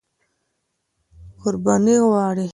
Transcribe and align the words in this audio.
قرباني 1.41 1.95
غواړي. 2.05 2.47